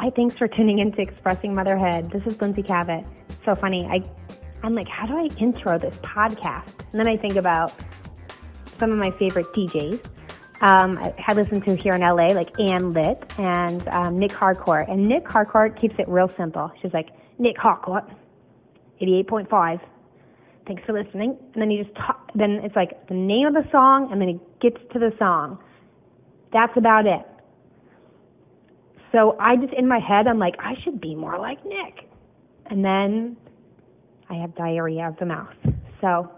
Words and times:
Hi, 0.00 0.10
thanks 0.10 0.38
for 0.38 0.46
tuning 0.46 0.78
in 0.78 0.92
to 0.92 1.02
Expressing 1.02 1.52
Motherhood. 1.52 2.12
This 2.12 2.24
is 2.24 2.40
Lindsay 2.40 2.62
Kavet. 2.62 3.04
So 3.44 3.56
funny. 3.56 3.84
I, 3.86 4.00
I'm 4.62 4.72
like, 4.72 4.86
how 4.86 5.06
do 5.06 5.16
I 5.16 5.28
intro 5.40 5.76
this 5.76 5.98
podcast? 5.98 6.84
And 6.92 7.00
then 7.00 7.08
I 7.08 7.16
think 7.16 7.34
about 7.34 7.74
some 8.78 8.92
of 8.92 8.96
my 8.96 9.10
favorite 9.18 9.46
DJs. 9.54 10.04
Um, 10.60 10.98
I, 10.98 11.12
had 11.18 11.36
listened 11.36 11.64
to 11.64 11.74
here 11.74 11.94
in 11.94 12.02
LA, 12.02 12.28
like 12.28 12.60
Anne 12.60 12.92
Litt 12.92 13.24
and 13.38 13.88
um, 13.88 14.20
Nic 14.20 14.30
Harcourt. 14.30 14.88
And 14.88 15.04
Nic 15.04 15.28
Harcourt 15.28 15.76
keeps 15.80 15.96
it 15.98 16.06
real 16.06 16.28
simple. 16.28 16.70
She's 16.80 16.94
like, 16.94 17.08
Nic 17.40 17.58
Harcourt, 17.58 18.04
88.5. 19.02 19.80
Thanks 20.68 20.84
for 20.86 20.92
listening. 20.92 21.36
And 21.54 21.60
then 21.60 21.72
you 21.72 21.82
just 21.82 21.96
talk, 21.96 22.30
then 22.36 22.60
it's 22.62 22.76
like 22.76 23.08
the 23.08 23.14
name 23.14 23.48
of 23.48 23.54
the 23.54 23.68
song 23.72 24.12
and 24.12 24.20
then 24.20 24.28
it 24.28 24.60
gets 24.60 24.80
to 24.92 25.00
the 25.00 25.10
song. 25.18 25.58
That's 26.52 26.76
about 26.76 27.06
it. 27.06 27.26
So 29.12 29.36
I 29.40 29.56
just, 29.56 29.72
in 29.72 29.88
my 29.88 29.98
head, 29.98 30.26
I'm 30.26 30.38
like, 30.38 30.54
I 30.58 30.74
should 30.84 31.00
be 31.00 31.14
more 31.14 31.38
like 31.38 31.64
Nic. 31.64 32.08
And 32.66 32.84
then 32.84 33.36
I 34.28 34.34
have 34.34 34.54
diarrhea 34.54 35.08
of 35.08 35.16
the 35.18 35.26
mouth. 35.26 35.54
So 36.00 36.30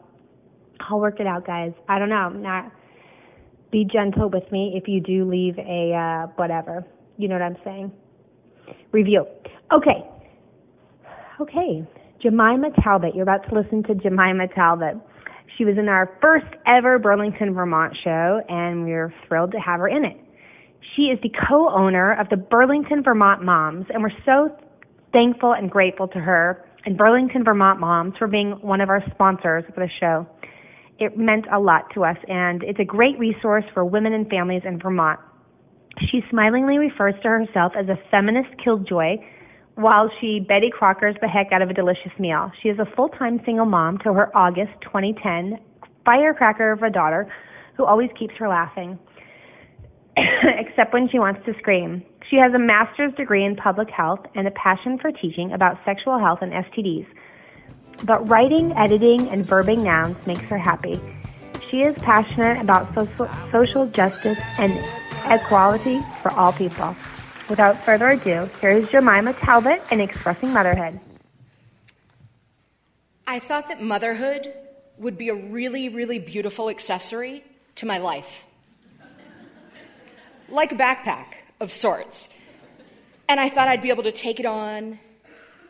I'll 0.80 1.00
work 1.00 1.20
it 1.20 1.26
out, 1.26 1.46
guys. 1.46 1.72
I 1.88 1.98
don't 1.98 2.08
know. 2.08 2.28
Not, 2.28 2.70
be 3.70 3.84
gentle 3.84 4.28
with 4.30 4.50
me 4.50 4.72
if 4.74 4.88
you 4.88 5.00
do 5.00 5.28
leave 5.28 5.58
a 5.58 5.92
uh, 5.94 6.26
whatever. 6.36 6.84
You 7.16 7.28
know 7.28 7.34
what 7.34 7.42
I'm 7.42 7.56
saying? 7.64 7.92
Review. 8.92 9.26
Okay. 9.72 10.08
Okay. 11.40 11.86
Jemima 12.22 12.68
Talbot. 12.82 13.14
You're 13.14 13.22
about 13.22 13.48
to 13.48 13.54
listen 13.54 13.82
to 13.84 13.94
Jemima 13.94 14.48
Talbot. 14.54 14.96
She 15.56 15.64
was 15.64 15.76
in 15.78 15.88
our 15.88 16.16
first 16.20 16.46
ever 16.66 16.98
Burlington, 16.98 17.54
Vermont 17.54 17.96
show, 18.04 18.40
and 18.48 18.84
we 18.84 18.92
are 18.92 19.12
thrilled 19.26 19.52
to 19.52 19.58
have 19.58 19.80
her 19.80 19.88
in 19.88 20.04
it. 20.04 20.16
She 20.96 21.02
is 21.02 21.18
the 21.22 21.30
co-owner 21.48 22.18
of 22.20 22.28
the 22.30 22.36
Burlington 22.36 23.02
Vermont 23.02 23.42
Moms, 23.42 23.86
and 23.92 24.02
we're 24.02 24.10
so 24.24 24.50
thankful 25.12 25.52
and 25.52 25.70
grateful 25.70 26.08
to 26.08 26.18
her 26.18 26.64
and 26.84 26.96
Burlington 26.96 27.44
Vermont 27.44 27.78
Moms 27.78 28.14
for 28.18 28.26
being 28.26 28.52
one 28.62 28.80
of 28.80 28.88
our 28.88 29.02
sponsors 29.12 29.64
for 29.74 29.80
the 29.80 29.90
show. 30.00 30.26
It 30.98 31.16
meant 31.16 31.46
a 31.52 31.58
lot 31.58 31.84
to 31.94 32.04
us, 32.04 32.16
and 32.28 32.62
it's 32.62 32.80
a 32.80 32.84
great 32.84 33.18
resource 33.18 33.64
for 33.72 33.84
women 33.84 34.12
and 34.12 34.28
families 34.28 34.62
in 34.64 34.78
Vermont. 34.78 35.20
She 36.10 36.22
smilingly 36.30 36.78
refers 36.78 37.14
to 37.22 37.28
herself 37.28 37.72
as 37.78 37.88
a 37.88 37.98
feminist 38.10 38.50
killjoy 38.62 39.16
while 39.74 40.10
she 40.20 40.40
Betty 40.40 40.70
Crockers 40.70 41.16
the 41.20 41.28
heck 41.28 41.52
out 41.52 41.62
of 41.62 41.70
a 41.70 41.74
delicious 41.74 42.12
meal. 42.18 42.50
She 42.62 42.68
is 42.68 42.78
a 42.78 42.96
full-time 42.96 43.40
single 43.44 43.66
mom 43.66 43.98
to 43.98 44.12
her 44.12 44.34
August 44.36 44.72
2010 44.82 45.58
firecracker 46.04 46.72
of 46.72 46.82
a 46.82 46.90
daughter 46.90 47.30
who 47.76 47.84
always 47.84 48.10
keeps 48.18 48.34
her 48.38 48.48
laughing. 48.48 48.98
except 50.58 50.92
when 50.92 51.08
she 51.08 51.18
wants 51.18 51.44
to 51.46 51.54
scream. 51.58 52.02
She 52.28 52.36
has 52.36 52.52
a 52.54 52.58
master's 52.58 53.12
degree 53.14 53.44
in 53.44 53.56
public 53.56 53.90
health 53.90 54.20
and 54.34 54.46
a 54.46 54.50
passion 54.52 54.98
for 54.98 55.10
teaching 55.10 55.52
about 55.52 55.78
sexual 55.84 56.18
health 56.18 56.40
and 56.42 56.52
STDs. 56.52 57.06
But 58.04 58.28
writing, 58.28 58.72
editing, 58.72 59.28
and 59.28 59.44
verbing 59.44 59.82
nouns 59.82 60.16
makes 60.26 60.44
her 60.44 60.58
happy. 60.58 61.00
She 61.70 61.78
is 61.78 61.96
passionate 61.98 62.62
about 62.62 62.94
social, 62.94 63.26
social 63.50 63.86
justice 63.86 64.38
and 64.58 64.72
equality 65.30 66.00
for 66.22 66.32
all 66.32 66.52
people. 66.52 66.96
Without 67.48 67.84
further 67.84 68.08
ado, 68.08 68.48
here 68.60 68.70
is 68.70 68.88
Jemima 68.88 69.34
Talbot 69.34 69.82
in 69.90 70.00
Expressing 70.00 70.52
Motherhood. 70.52 70.98
I 73.26 73.38
thought 73.38 73.68
that 73.68 73.82
motherhood 73.82 74.52
would 74.98 75.18
be 75.18 75.28
a 75.28 75.34
really, 75.34 75.88
really 75.88 76.18
beautiful 76.18 76.68
accessory 76.68 77.44
to 77.76 77.86
my 77.86 77.98
life 77.98 78.44
like 80.50 80.72
a 80.72 80.76
backpack 80.76 81.34
of 81.60 81.72
sorts. 81.72 82.30
And 83.28 83.38
I 83.38 83.48
thought 83.48 83.68
I'd 83.68 83.82
be 83.82 83.90
able 83.90 84.02
to 84.04 84.12
take 84.12 84.40
it 84.40 84.46
on, 84.46 84.98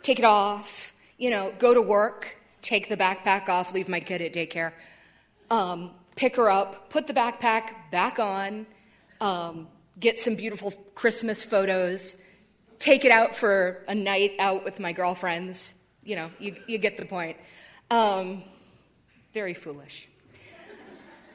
take 0.03 0.19
it 0.19 0.25
off, 0.25 0.95
you 1.19 1.31
know, 1.31 1.53
go 1.59 1.75
to 1.75 1.83
work, 1.83 2.37
take 2.63 2.89
the 2.89 2.97
backpack 2.97 3.49
off, 3.49 3.73
leave 3.75 3.89
my 3.89 4.01
kid 4.01 4.23
at 4.23 4.33
daycare, 4.33 4.73
um, 5.51 5.91
pick 6.17 6.37
her 6.37 6.51
up, 6.51 6.91
put 6.91 7.07
the 7.07 7.13
backpack 7.13 7.73
back 7.91 8.19
on, 8.19 8.67
um, 9.21 9.69
get 9.99 10.19
some 10.19 10.35
beautiful 10.35 10.73
Christmas 10.95 11.43
photos, 11.43 12.17
take 12.79 13.05
it 13.05 13.11
out 13.11 13.37
for 13.37 13.85
a 13.89 13.95
night 13.95 14.33
out 14.39 14.65
with 14.65 14.81
my 14.81 14.93
girlfriends. 14.93 15.75
You 16.03 16.17
know, 16.17 16.31
you, 16.39 16.57
you 16.67 16.79
get 16.79 16.97
the 16.97 17.05
point. 17.05 17.37
Um, 17.91 18.43
very 19.35 19.55
foolish. 19.55 20.09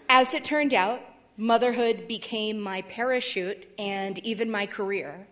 As 0.09 0.33
it 0.33 0.43
turned 0.43 0.73
out, 0.73 1.01
Motherhood 1.37 2.07
became 2.07 2.61
my 2.61 2.81
parachute 2.83 3.67
and 3.77 4.19
even 4.19 4.49
my 4.49 4.65
career. 4.65 5.27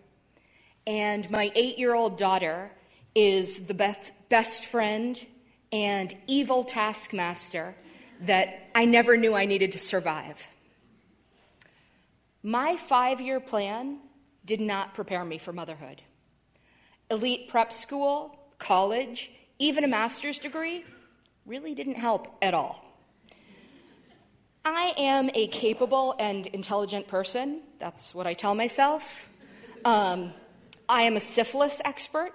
And 0.86 1.28
my 1.30 1.50
eight 1.54 1.78
year 1.78 1.94
old 1.94 2.18
daughter 2.18 2.70
is 3.14 3.60
the 3.60 3.74
best, 3.74 4.12
best 4.28 4.66
friend 4.66 5.24
and 5.72 6.14
evil 6.26 6.64
taskmaster 6.64 7.74
that 8.20 8.70
I 8.74 8.84
never 8.84 9.16
knew 9.16 9.34
I 9.34 9.46
needed 9.46 9.72
to 9.72 9.78
survive. 9.78 10.46
My 12.42 12.76
five 12.76 13.22
year 13.22 13.40
plan 13.40 13.98
did 14.44 14.60
not 14.60 14.92
prepare 14.92 15.24
me 15.24 15.38
for 15.38 15.52
motherhood. 15.52 16.02
Elite 17.10 17.48
prep 17.48 17.72
school, 17.72 18.38
college, 18.58 19.30
even 19.58 19.84
a 19.84 19.88
master's 19.88 20.38
degree 20.38 20.84
really 21.46 21.74
didn't 21.74 21.94
help 21.94 22.36
at 22.42 22.52
all. 22.52 22.83
I 24.64 24.94
am 24.96 25.30
a 25.34 25.46
capable 25.48 26.14
and 26.18 26.46
intelligent 26.46 27.06
person. 27.06 27.60
That's 27.78 28.14
what 28.14 28.26
I 28.26 28.32
tell 28.34 28.54
myself. 28.54 29.28
Um, 29.84 30.32
I 30.88 31.02
am 31.02 31.16
a 31.16 31.20
syphilis 31.20 31.80
expert. 31.84 32.32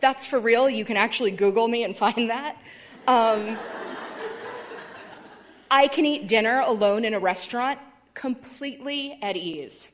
That's 0.00 0.26
for 0.26 0.40
real. 0.40 0.68
You 0.68 0.84
can 0.84 0.96
actually 0.96 1.30
Google 1.30 1.68
me 1.68 1.84
and 1.84 1.96
find 1.96 2.30
that. 2.30 2.56
Um, 3.06 3.56
I 5.70 5.88
can 5.88 6.04
eat 6.04 6.28
dinner 6.28 6.60
alone 6.60 7.04
in 7.04 7.14
a 7.14 7.20
restaurant 7.20 7.78
completely 8.14 9.18
at 9.22 9.36
ease. 9.36 9.90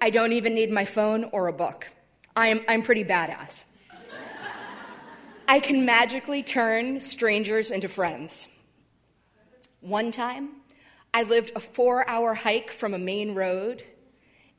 I 0.00 0.10
don't 0.10 0.32
even 0.32 0.54
need 0.54 0.70
my 0.70 0.84
phone 0.84 1.24
or 1.32 1.48
a 1.48 1.52
book. 1.52 1.86
I'm, 2.34 2.62
I'm 2.66 2.82
pretty 2.82 3.04
badass. 3.04 3.64
I 5.52 5.60
can 5.60 5.84
magically 5.84 6.42
turn 6.42 6.98
strangers 6.98 7.70
into 7.70 7.86
friends. 7.86 8.46
One 9.82 10.10
time, 10.10 10.48
I 11.12 11.24
lived 11.24 11.52
a 11.54 11.60
four 11.60 12.08
hour 12.08 12.32
hike 12.32 12.70
from 12.70 12.94
a 12.94 12.98
main 12.98 13.34
road 13.34 13.84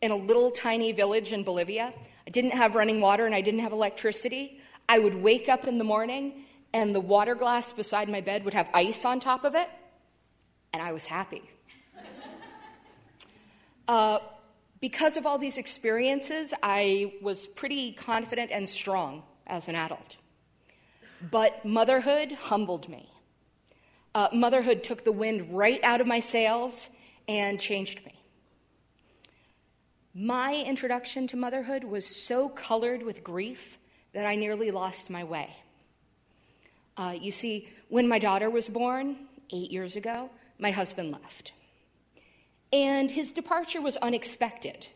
in 0.03 0.11
a 0.11 0.15
little 0.15 0.51
tiny 0.51 0.91
village 0.91 1.33
in 1.33 1.43
Bolivia. 1.43 1.91
I 2.27 2.29
didn't 2.29 2.51
have 2.51 2.75
running 2.75 3.01
water 3.01 3.25
and 3.25 3.33
I 3.33 3.41
didn't 3.41 3.61
have 3.61 3.71
electricity. 3.71 4.59
I 4.87 4.99
would 4.99 5.15
wake 5.15 5.49
up 5.49 5.65
in 5.65 5.79
the 5.79 5.83
morning 5.83 6.43
and 6.73 6.93
the 6.93 7.01
water 7.01 7.33
glass 7.33 7.73
beside 7.73 8.07
my 8.07 8.21
bed 8.21 8.45
would 8.45 8.53
have 8.53 8.69
ice 8.71 9.03
on 9.03 9.19
top 9.19 9.45
of 9.45 9.55
it, 9.55 9.69
and 10.73 10.83
I 10.83 10.91
was 10.91 11.07
happy. 11.07 11.41
Uh, 13.87 14.19
because 14.79 15.17
of 15.17 15.25
all 15.25 15.37
these 15.39 15.57
experiences, 15.57 16.53
I 16.63 17.15
was 17.21 17.47
pretty 17.47 17.93
confident 17.93 18.49
and 18.49 18.69
strong 18.69 19.23
as 19.45 19.67
an 19.67 19.75
adult. 19.75 20.15
But 21.31 21.63
motherhood 21.63 22.33
humbled 22.33 22.89
me. 22.89 23.09
Uh, 24.13 24.27
motherhood 24.33 24.83
took 24.83 25.05
the 25.05 25.11
wind 25.11 25.53
right 25.53 25.81
out 25.83 26.01
of 26.01 26.07
my 26.07 26.19
sails 26.19 26.89
and 27.27 27.59
changed 27.59 28.05
me. 28.05 28.13
My 30.13 30.55
introduction 30.55 31.25
to 31.27 31.37
motherhood 31.37 31.83
was 31.85 32.05
so 32.05 32.49
colored 32.49 33.01
with 33.01 33.23
grief 33.23 33.79
that 34.13 34.25
I 34.25 34.35
nearly 34.35 34.69
lost 34.69 35.09
my 35.09 35.23
way. 35.23 35.55
Uh, 36.97 37.15
you 37.19 37.31
see, 37.31 37.69
when 37.89 38.07
my 38.07 38.19
daughter 38.19 38.49
was 38.49 38.67
born, 38.67 39.15
eight 39.51 39.71
years 39.71 39.95
ago, 39.95 40.29
my 40.59 40.71
husband 40.71 41.11
left. 41.11 41.53
And 42.71 43.09
his 43.09 43.31
departure 43.31 43.81
was 43.81 43.97
unexpected. 43.97 44.87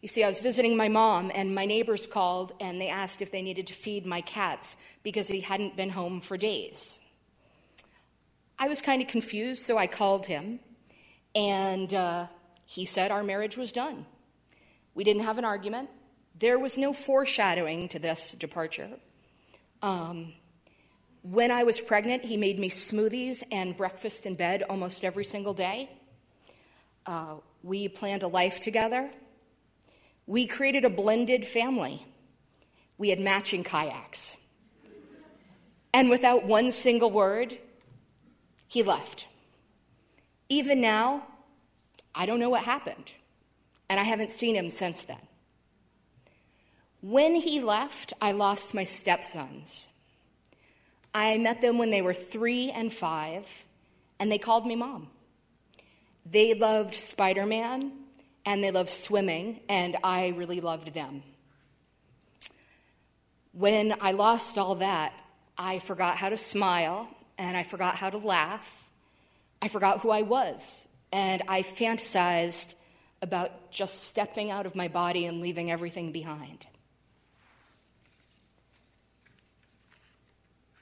You 0.00 0.08
see, 0.08 0.24
I 0.24 0.28
was 0.28 0.40
visiting 0.40 0.76
my 0.76 0.88
mom, 0.88 1.30
and 1.34 1.54
my 1.54 1.66
neighbors 1.66 2.06
called 2.06 2.52
and 2.58 2.80
they 2.80 2.88
asked 2.88 3.20
if 3.20 3.30
they 3.30 3.42
needed 3.42 3.66
to 3.66 3.74
feed 3.74 4.06
my 4.06 4.22
cats 4.22 4.76
because 5.02 5.28
he 5.28 5.40
hadn't 5.40 5.76
been 5.76 5.90
home 5.90 6.20
for 6.22 6.38
days. 6.38 6.98
I 8.58 8.68
was 8.68 8.80
kind 8.80 9.02
of 9.02 9.08
confused, 9.08 9.66
so 9.66 9.76
I 9.76 9.86
called 9.86 10.26
him, 10.26 10.60
and 11.34 11.92
uh, 11.92 12.26
he 12.64 12.84
said 12.86 13.10
our 13.10 13.22
marriage 13.22 13.56
was 13.56 13.72
done. 13.72 14.06
We 14.94 15.04
didn't 15.04 15.22
have 15.22 15.38
an 15.38 15.44
argument. 15.44 15.90
There 16.38 16.58
was 16.58 16.78
no 16.78 16.92
foreshadowing 16.92 17.88
to 17.88 17.98
this 17.98 18.32
departure. 18.32 18.88
Um, 19.82 20.32
when 21.22 21.50
I 21.50 21.64
was 21.64 21.80
pregnant, 21.80 22.24
he 22.24 22.36
made 22.38 22.58
me 22.58 22.70
smoothies 22.70 23.42
and 23.52 23.76
breakfast 23.76 24.24
in 24.24 24.34
bed 24.34 24.62
almost 24.62 25.04
every 25.04 25.24
single 25.24 25.52
day. 25.52 25.90
Uh, 27.04 27.36
we 27.62 27.88
planned 27.88 28.22
a 28.22 28.28
life 28.28 28.60
together. 28.60 29.10
We 30.26 30.46
created 30.46 30.84
a 30.84 30.90
blended 30.90 31.44
family. 31.44 32.06
We 32.98 33.10
had 33.10 33.20
matching 33.20 33.64
kayaks. 33.64 34.36
And 35.92 36.08
without 36.08 36.44
one 36.44 36.70
single 36.70 37.10
word, 37.10 37.58
he 38.68 38.82
left. 38.82 39.26
Even 40.48 40.80
now, 40.80 41.26
I 42.14 42.26
don't 42.26 42.40
know 42.40 42.50
what 42.50 42.62
happened, 42.62 43.12
and 43.88 43.98
I 43.98 44.04
haven't 44.04 44.30
seen 44.30 44.54
him 44.54 44.70
since 44.70 45.02
then. 45.02 45.20
When 47.02 47.34
he 47.34 47.60
left, 47.60 48.12
I 48.20 48.32
lost 48.32 48.74
my 48.74 48.84
stepsons. 48.84 49.88
I 51.14 51.38
met 51.38 51.60
them 51.60 51.78
when 51.78 51.90
they 51.90 52.02
were 52.02 52.14
three 52.14 52.70
and 52.70 52.92
five, 52.92 53.48
and 54.18 54.30
they 54.30 54.38
called 54.38 54.66
me 54.66 54.76
mom. 54.76 55.08
They 56.26 56.54
loved 56.54 56.94
Spider 56.94 57.46
Man 57.46 57.92
and 58.44 58.62
they 58.62 58.70
loved 58.70 58.88
swimming, 58.88 59.60
and 59.68 59.96
I 60.02 60.28
really 60.28 60.60
loved 60.60 60.92
them. 60.94 61.22
When 63.52 63.94
I 64.00 64.12
lost 64.12 64.58
all 64.58 64.76
that, 64.76 65.12
I 65.58 65.78
forgot 65.80 66.16
how 66.16 66.28
to 66.28 66.36
smile 66.36 67.08
and 67.36 67.56
I 67.56 67.62
forgot 67.64 67.96
how 67.96 68.10
to 68.10 68.18
laugh. 68.18 68.88
I 69.62 69.68
forgot 69.68 70.00
who 70.00 70.10
I 70.10 70.22
was, 70.22 70.86
and 71.12 71.42
I 71.48 71.62
fantasized 71.62 72.74
about 73.22 73.70
just 73.70 74.04
stepping 74.04 74.50
out 74.50 74.66
of 74.66 74.74
my 74.74 74.88
body 74.88 75.26
and 75.26 75.40
leaving 75.40 75.70
everything 75.70 76.12
behind. 76.12 76.66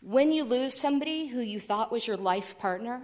When 0.01 0.31
you 0.33 0.45
lose 0.45 0.75
somebody 0.75 1.27
who 1.27 1.41
you 1.41 1.59
thought 1.59 1.91
was 1.91 2.07
your 2.07 2.17
life 2.17 2.59
partner, 2.59 3.03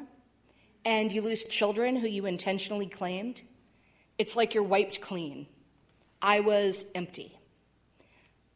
and 0.85 1.11
you 1.11 1.23
lose 1.23 1.45
children 1.45 1.97
who 1.97 2.07
you 2.07 2.27
intentionally 2.27 2.87
claimed, 2.87 3.43
it's 4.19 4.37
like 4.37 4.55
you're 4.55 4.63
wiped 4.63 5.01
clean. 5.01 5.47
I 6.21 6.41
was 6.41 6.85
empty. 6.95 7.37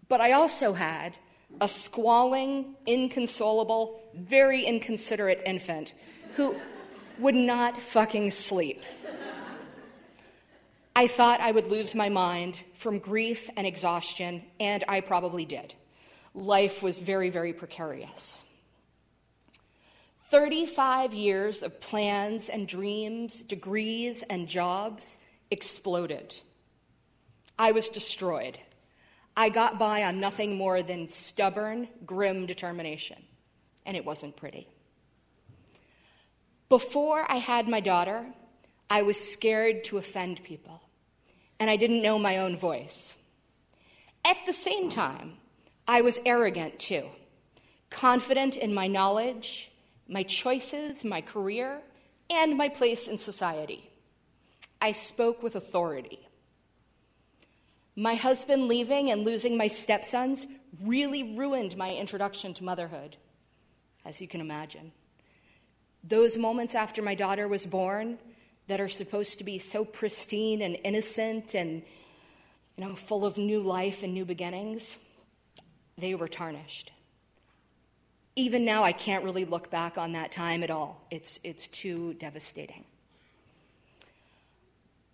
But 0.08 0.20
I 0.20 0.32
also 0.32 0.72
had 0.72 1.16
a 1.60 1.68
squalling, 1.68 2.76
inconsolable, 2.86 4.00
very 4.14 4.64
inconsiderate 4.64 5.42
infant 5.44 5.92
who 6.34 6.56
would 7.18 7.34
not 7.34 7.76
fucking 7.76 8.30
sleep. 8.30 8.82
I 10.94 11.06
thought 11.06 11.40
I 11.40 11.52
would 11.52 11.68
lose 11.68 11.94
my 11.94 12.08
mind 12.08 12.58
from 12.72 12.98
grief 12.98 13.48
and 13.56 13.66
exhaustion, 13.66 14.42
and 14.58 14.82
I 14.88 15.00
probably 15.00 15.44
did. 15.44 15.74
Life 16.34 16.82
was 16.82 16.98
very, 16.98 17.30
very 17.30 17.52
precarious. 17.52 18.42
35 20.30 21.14
years 21.14 21.62
of 21.62 21.80
plans 21.80 22.48
and 22.48 22.66
dreams, 22.66 23.40
degrees 23.40 24.22
and 24.24 24.48
jobs 24.48 25.18
exploded. 25.50 26.36
I 27.58 27.72
was 27.72 27.88
destroyed. 27.88 28.58
I 29.36 29.48
got 29.48 29.78
by 29.78 30.04
on 30.04 30.20
nothing 30.20 30.56
more 30.56 30.82
than 30.82 31.08
stubborn, 31.08 31.88
grim 32.04 32.46
determination, 32.46 33.22
and 33.86 33.96
it 33.96 34.04
wasn't 34.04 34.36
pretty. 34.36 34.68
Before 36.68 37.24
I 37.30 37.36
had 37.36 37.68
my 37.68 37.80
daughter, 37.80 38.26
I 38.90 39.02
was 39.02 39.16
scared 39.16 39.84
to 39.84 39.98
offend 39.98 40.42
people, 40.42 40.82
and 41.58 41.70
I 41.70 41.76
didn't 41.76 42.02
know 42.02 42.18
my 42.18 42.38
own 42.38 42.56
voice. 42.56 43.14
At 44.24 44.38
the 44.44 44.52
same 44.52 44.88
time, 44.90 45.34
I 45.86 46.02
was 46.02 46.20
arrogant 46.26 46.78
too, 46.78 47.08
confident 47.90 48.56
in 48.56 48.74
my 48.74 48.86
knowledge, 48.86 49.70
my 50.08 50.22
choices, 50.22 51.04
my 51.04 51.20
career, 51.20 51.80
and 52.28 52.56
my 52.56 52.68
place 52.68 53.08
in 53.08 53.18
society. 53.18 53.87
I 54.80 54.92
spoke 54.92 55.42
with 55.42 55.56
authority. 55.56 56.20
My 57.96 58.14
husband 58.14 58.68
leaving 58.68 59.10
and 59.10 59.24
losing 59.24 59.56
my 59.56 59.66
stepsons 59.66 60.46
really 60.82 61.34
ruined 61.34 61.76
my 61.76 61.94
introduction 61.94 62.54
to 62.54 62.64
motherhood, 62.64 63.16
as 64.04 64.20
you 64.20 64.28
can 64.28 64.40
imagine. 64.40 64.92
Those 66.04 66.36
moments 66.36 66.76
after 66.76 67.02
my 67.02 67.16
daughter 67.16 67.48
was 67.48 67.66
born 67.66 68.18
that 68.68 68.80
are 68.80 68.88
supposed 68.88 69.38
to 69.38 69.44
be 69.44 69.58
so 69.58 69.84
pristine 69.84 70.62
and 70.62 70.78
innocent 70.84 71.54
and 71.54 71.82
you 72.76 72.84
know 72.84 72.94
full 72.94 73.26
of 73.26 73.36
new 73.36 73.60
life 73.60 74.04
and 74.04 74.14
new 74.14 74.24
beginnings, 74.24 74.96
they 75.96 76.14
were 76.14 76.28
tarnished. 76.28 76.92
Even 78.36 78.64
now 78.64 78.84
I 78.84 78.92
can't 78.92 79.24
really 79.24 79.44
look 79.44 79.70
back 79.70 79.98
on 79.98 80.12
that 80.12 80.30
time 80.30 80.62
at 80.62 80.70
all. 80.70 81.04
It's 81.10 81.40
it's 81.42 81.66
too 81.66 82.14
devastating. 82.14 82.84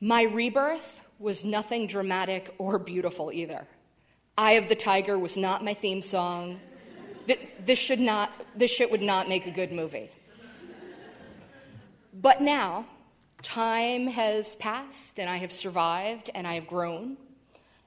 My 0.00 0.22
rebirth 0.22 1.00
was 1.18 1.44
nothing 1.44 1.86
dramatic 1.86 2.54
or 2.58 2.78
beautiful 2.78 3.32
either. 3.32 3.66
Eye 4.36 4.52
of 4.52 4.68
the 4.68 4.74
Tiger 4.74 5.18
was 5.18 5.36
not 5.36 5.64
my 5.64 5.74
theme 5.74 6.02
song. 6.02 6.60
This 7.64 7.78
should 7.78 8.00
not 8.00 8.30
this 8.54 8.70
shit 8.70 8.90
would 8.90 9.00
not 9.00 9.28
make 9.28 9.46
a 9.46 9.50
good 9.50 9.72
movie. 9.72 10.10
But 12.12 12.42
now, 12.42 12.86
time 13.42 14.06
has 14.08 14.54
passed 14.56 15.18
and 15.18 15.30
I 15.30 15.38
have 15.38 15.52
survived 15.52 16.30
and 16.34 16.46
I 16.46 16.54
have 16.54 16.66
grown, 16.66 17.16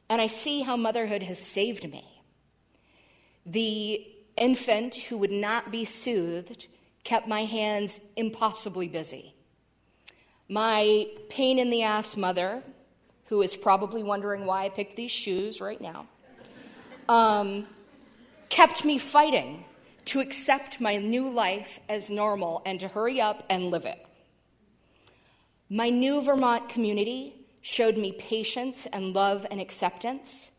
and 0.10 0.22
I 0.22 0.28
see 0.28 0.62
how 0.62 0.76
motherhood 0.76 1.24
has 1.24 1.40
saved 1.40 1.90
me. 1.90 2.06
The 3.46 4.06
infant 4.36 4.96
who 4.96 5.18
would 5.18 5.32
not 5.32 5.72
be 5.72 5.86
soothed 5.86 6.68
kept 7.04 7.28
my 7.28 7.46
hands 7.46 8.02
impossibly 8.16 8.88
busy. 8.88 9.34
My 10.50 11.08
pain 11.30 11.60
in 11.60 11.70
the 11.70 11.84
ass 11.84 12.16
mother, 12.16 12.64
who 13.26 13.42
is 13.42 13.56
probably 13.56 14.04
wondering 14.04 14.46
why 14.46 14.66
I 14.66 14.70
picked 14.70 14.96
these 14.96 15.12
shoes 15.12 15.60
right 15.60 15.80
now, 15.80 16.08
um, 17.10 17.68
kept 18.50 18.86
me 18.86 18.98
fighting 18.98 19.66
to 20.06 20.22
accept 20.22 20.80
my 20.80 20.98
new 20.98 21.30
life 21.30 21.80
as 21.90 22.10
normal 22.10 22.62
and 22.66 22.80
to 22.80 22.88
hurry 22.88 23.20
up 23.20 23.46
and 23.50 23.72
live 23.72 23.86
it. 23.86 24.06
My 25.70 25.90
new 25.90 26.22
Vermont 26.22 26.70
community 26.70 27.34
showed 27.62 27.98
me 27.98 28.14
patience 28.14 28.86
and 28.86 29.14
love 29.14 29.46
and 29.52 29.60
acceptance 29.60 30.52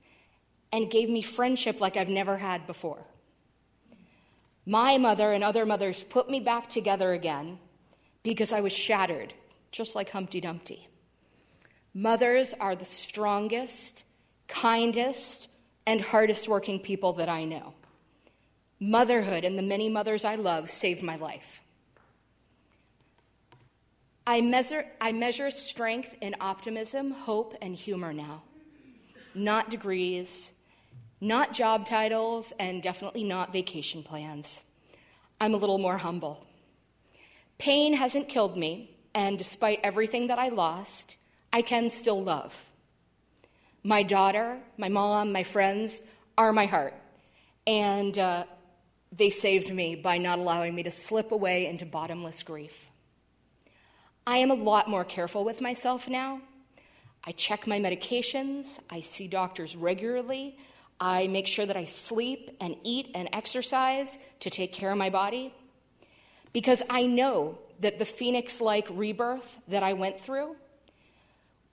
and 0.71 0.91
gave 0.91 1.09
me 1.09 1.23
friendship 1.23 1.81
like 1.81 1.97
I've 1.97 2.11
never 2.11 2.37
had 2.37 2.67
before. 2.67 3.07
My 4.67 4.99
mother 4.99 5.33
and 5.33 5.43
other 5.43 5.65
mothers 5.65 6.03
put 6.03 6.29
me 6.29 6.41
back 6.41 6.69
together 6.69 7.13
again 7.13 7.59
because 8.23 8.53
I 8.53 8.61
was 8.61 8.75
shattered, 8.75 9.33
just 9.71 9.95
like 9.95 10.11
Humpty 10.11 10.41
Dumpty. 10.41 10.89
Mothers 11.95 12.55
are 12.61 12.77
the 12.77 12.85
strongest, 12.85 14.05
kindest, 14.47 15.49
and 15.87 16.01
hardest 16.01 16.49
working 16.49 16.79
people 16.79 17.15
that 17.15 17.29
I 17.29 17.45
know. 17.45 17.75
Motherhood 18.81 19.45
and 19.45 19.59
the 19.59 19.63
many 19.63 19.89
mothers 19.89 20.25
I 20.25 20.37
love 20.37 20.71
saved 20.71 21.03
my 21.03 21.17
life. 21.17 21.63
I 24.27 24.43
measure, 24.43 24.85
I 25.01 25.13
measure 25.13 25.51
strength 25.51 26.15
in 26.21 26.37
optimism, 26.41 27.11
hope, 27.11 27.57
and 27.63 27.75
humor 27.75 28.13
now. 28.13 28.43
Not 29.35 29.71
degrees, 29.71 30.53
not 31.21 31.55
job 31.55 31.87
titles, 31.87 32.53
and 32.61 32.83
definitely 32.83 33.25
not 33.25 33.53
vacation 33.53 34.03
plans. 34.03 34.61
I'm 35.41 35.55
a 35.55 35.57
little 35.57 35.79
more 35.79 35.97
humble. 35.97 36.47
Pain 37.57 37.95
hasn't 37.95 38.29
killed 38.29 38.57
me, 38.57 38.95
and 39.19 39.37
despite 39.37 39.81
everything 39.83 40.29
that 40.29 40.39
I 40.39 40.51
lost, 40.51 41.17
I 41.53 41.63
can 41.63 41.89
still 41.89 42.23
love. 42.23 42.57
My 43.83 44.05
daughter, 44.05 44.59
my 44.77 44.89
mom, 44.89 45.33
my 45.33 45.43
friends 45.43 46.01
are 46.37 46.53
my 46.53 46.67
heart, 46.67 46.95
and 47.67 48.17
uh, 48.17 48.45
they 49.11 49.31
saved 49.31 49.75
me 49.75 49.97
by 49.97 50.19
not 50.19 50.39
allowing 50.39 50.73
me 50.73 50.85
to 50.85 50.93
slip 50.93 51.33
away 51.33 51.67
into 51.67 51.85
bottomless 51.85 52.45
grief. 52.45 52.79
I 54.25 54.39
am 54.39 54.53
a 54.53 54.55
lot 54.73 54.89
more 54.89 55.05
careful 55.05 55.43
with 55.43 55.61
myself 55.61 56.07
now. 56.07 56.41
I 57.25 57.33
check 57.33 57.67
my 57.67 57.81
medications, 57.81 58.79
I 58.89 59.01
see 59.01 59.27
doctors 59.27 59.75
regularly, 59.75 60.57
I 61.01 61.27
make 61.27 61.49
sure 61.49 61.67
that 61.67 61.77
I 61.77 61.87
sleep 61.87 62.57
and 62.61 62.77
eat 62.85 63.11
and 63.17 63.29
exercise 63.33 64.17
to 64.41 64.49
take 64.49 64.73
care 64.73 64.93
of 64.93 64.97
my 64.97 65.11
body. 65.11 65.53
Because 66.53 66.85
I 66.89 67.03
know 67.07 67.59
that 67.81 67.99
the 67.99 68.05
phoenix 68.05 68.61
like 68.61 68.87
rebirth 68.91 69.59
that 69.69 69.83
I 69.83 69.93
went 69.93 70.21
through 70.21 70.57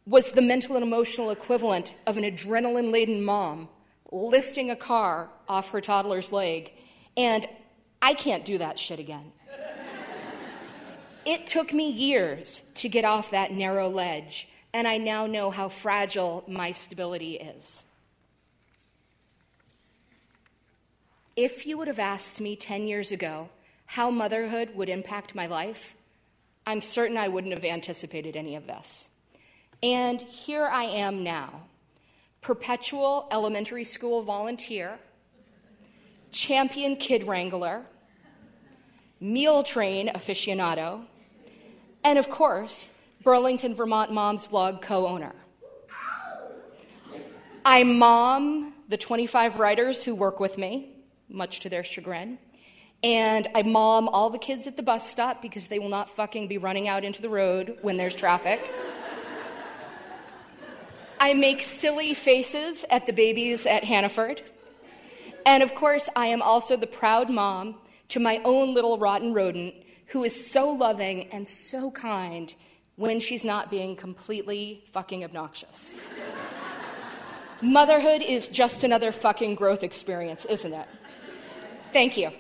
was 0.06 0.32
the 0.32 0.42
mental 0.42 0.76
and 0.76 0.84
emotional 0.84 1.32
equivalent 1.32 1.94
of 2.06 2.18
an 2.18 2.24
adrenaline 2.24 2.92
laden 2.92 3.24
mom 3.24 3.70
lifting 4.12 4.70
a 4.70 4.76
car 4.76 5.30
off 5.50 5.72
her 5.72 5.82
toddler's 5.82 6.32
leg. 6.32 6.72
And 7.18 7.46
I 8.02 8.14
can't 8.14 8.46
do 8.46 8.60
that 8.60 8.78
shit 8.78 9.00
again. 9.00 9.32
It 11.26 11.48
took 11.48 11.74
me 11.74 11.90
years 11.90 12.62
to 12.76 12.88
get 12.88 13.04
off 13.04 13.32
that 13.32 13.52
narrow 13.52 13.90
ledge, 13.90 14.48
and 14.74 14.88
I 14.88 14.98
now 14.98 15.26
know 15.26 15.50
how 15.50 15.70
fragile 15.70 16.44
my 16.48 16.72
stability 16.72 17.38
is. 17.38 17.84
If 21.36 21.66
you 21.66 21.80
would 21.80 21.88
have 21.88 21.98
asked 21.98 22.40
me 22.40 22.56
10 22.56 22.88
years 22.88 23.12
ago 23.12 23.50
how 23.86 24.10
motherhood 24.10 24.76
would 24.76 24.90
impact 24.90 25.36
my 25.36 25.48
life, 25.48 25.96
I'm 26.66 26.82
certain 26.82 27.18
I 27.18 27.28
wouldn't 27.28 27.54
have 27.54 27.64
anticipated 27.64 28.36
any 28.36 28.56
of 28.56 28.68
this. 28.68 29.10
And 29.84 30.22
here 30.22 30.66
I 30.66 30.86
am 30.86 31.24
now, 31.24 31.64
perpetual 32.42 33.28
elementary 33.32 33.84
school 33.84 34.22
volunteer, 34.24 34.98
champion 36.32 36.96
kid 36.96 37.26
wrangler, 37.26 37.86
meal 39.20 39.64
train 39.64 40.10
aficionado, 40.10 41.06
and 42.04 42.18
of 42.18 42.30
course, 42.30 42.92
Burlington, 43.24 43.74
Vermont 43.74 44.12
Moms 44.12 44.48
Blog 44.48 44.82
co 44.82 45.08
owner. 45.08 45.34
I 47.66 47.84
mom 47.84 48.74
the 48.88 48.98
25 48.98 49.60
writers 49.60 50.04
who 50.04 50.14
work 50.14 50.40
with 50.40 50.58
me, 50.58 50.94
much 51.28 51.62
to 51.62 51.70
their 51.70 51.84
chagrin. 51.84 52.38
And 53.06 53.48
I 53.54 53.62
mom 53.62 54.10
all 54.10 54.32
the 54.32 54.40
kids 54.40 54.66
at 54.66 54.78
the 54.78 54.82
bus 54.82 55.08
stop 55.08 55.40
because 55.40 55.68
they 55.68 55.78
will 55.78 55.90
not 55.90 56.10
fucking 56.10 56.48
be 56.48 56.58
running 56.58 56.88
out 56.88 57.06
into 57.06 57.22
the 57.22 57.30
road 57.30 57.78
when 57.84 57.98
there's 57.98 58.16
traffic. 58.16 58.60
I 61.20 61.36
make 61.36 61.62
silly 61.62 62.16
faces 62.16 62.84
at 62.90 63.06
the 63.06 63.14
babies 63.14 63.68
at 63.68 63.84
Hannaford. 63.84 64.42
And 65.46 65.62
of 65.62 65.76
course, 65.76 66.10
I 66.16 66.28
am 66.28 66.42
also 66.42 66.76
the 66.78 66.88
proud 66.88 67.30
mom 67.30 67.76
to 68.10 68.20
my 68.20 68.42
own 68.44 68.74
little 68.74 68.98
rotten 68.98 69.36
rodent 69.36 69.76
who 70.08 70.24
is 70.24 70.50
so 70.50 70.72
loving 70.72 71.28
and 71.28 71.48
so 71.48 71.92
kind 71.92 72.56
when 72.96 73.20
she's 73.20 73.46
not 73.46 73.70
being 73.70 73.96
completely 73.96 74.84
fucking 74.94 75.24
obnoxious. 75.24 75.92
Motherhood 77.62 78.24
is 78.24 78.48
just 78.48 78.84
another 78.84 79.12
fucking 79.12 79.54
growth 79.54 79.84
experience, 79.84 80.46
isn't 80.46 80.74
it? 80.74 80.88
Thank 81.94 82.18
you. 82.18 82.32